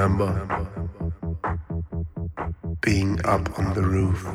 [0.00, 0.66] remember
[2.80, 4.26] being up on the roof,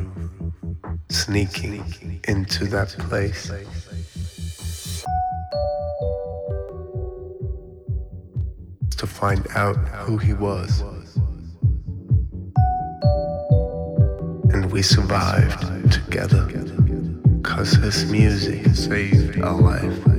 [1.09, 3.51] sneaking into that place?
[8.97, 10.81] To find out who he was.
[14.53, 16.47] And we survived together,
[17.41, 20.14] cause his music saved our life.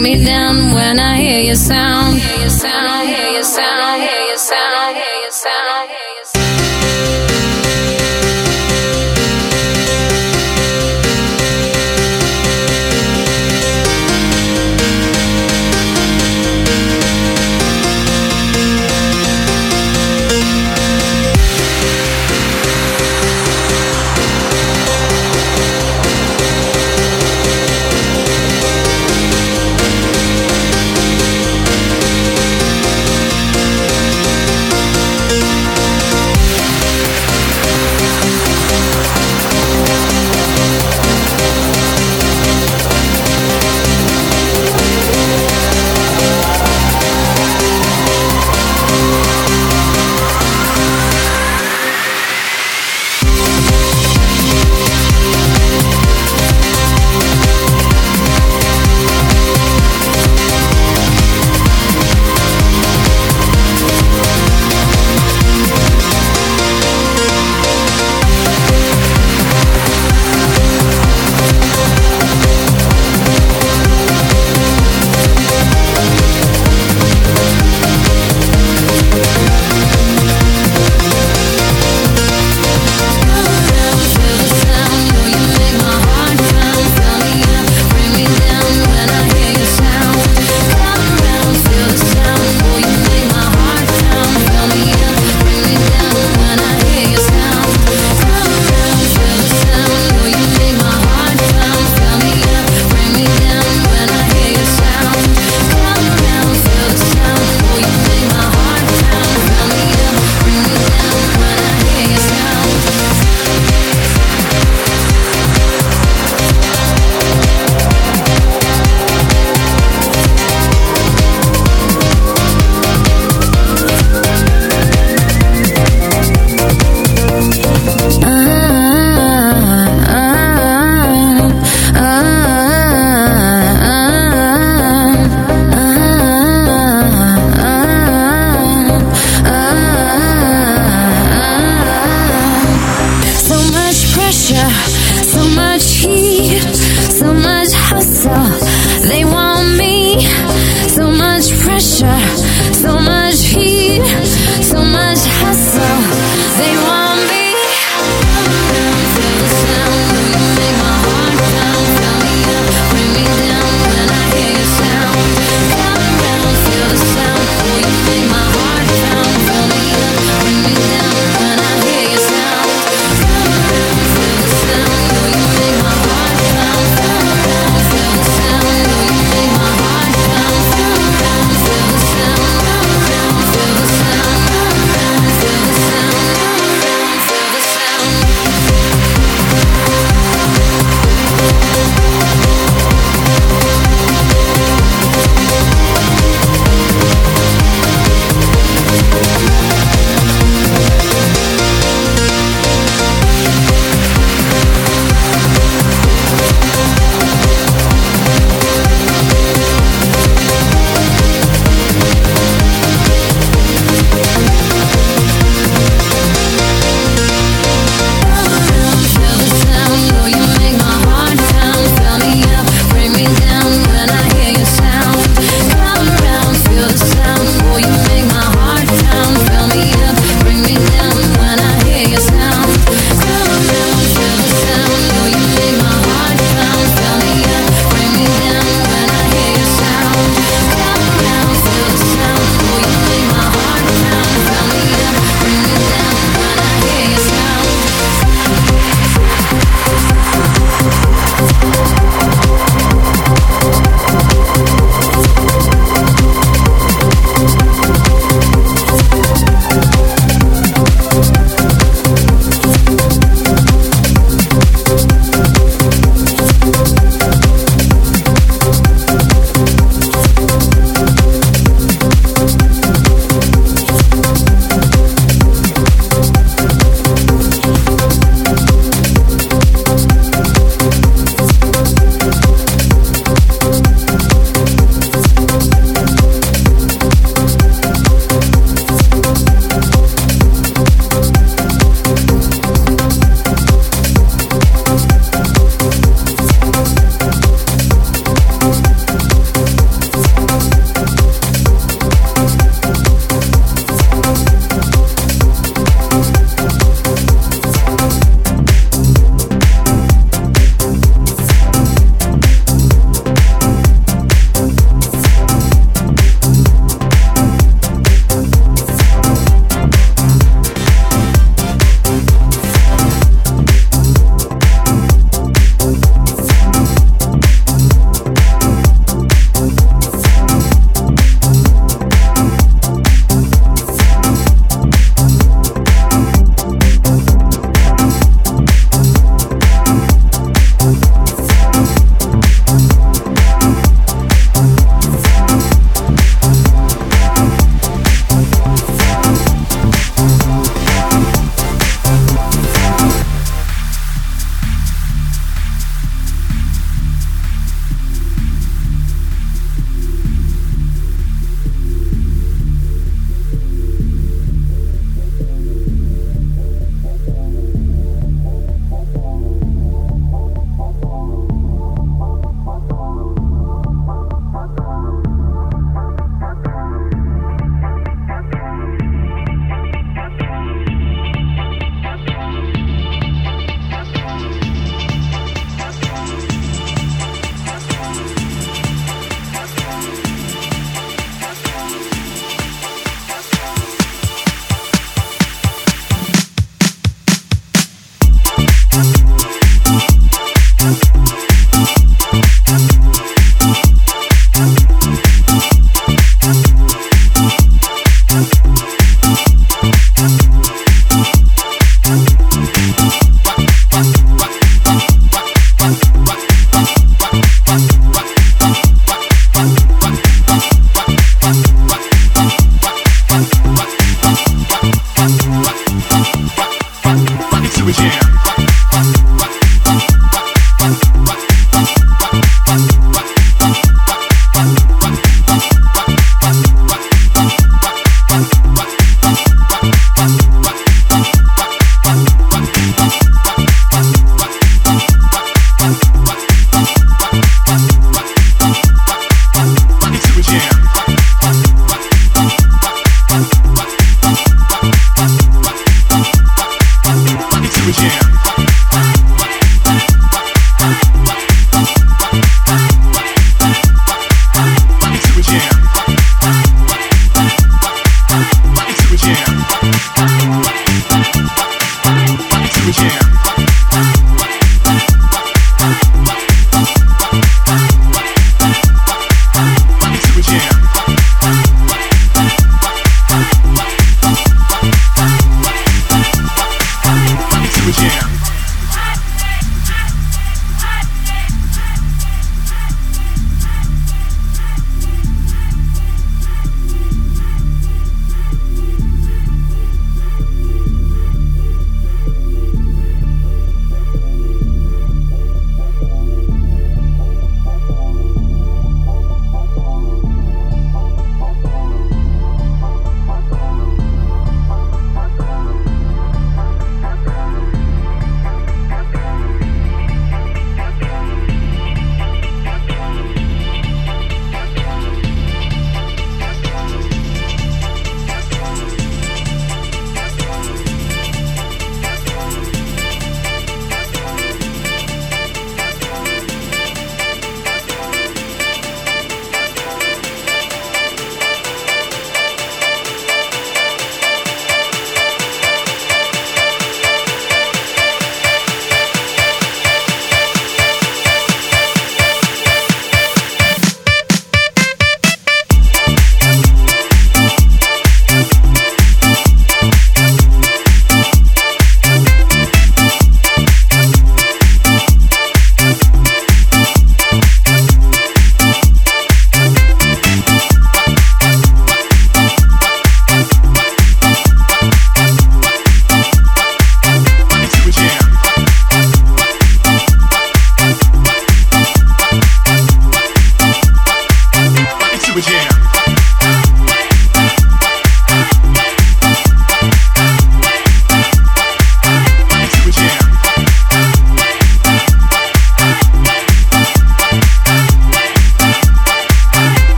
[0.00, 2.17] Me down when I hear your sound.